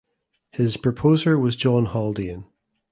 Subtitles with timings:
[0.49, 2.45] His proposer was John Haldane.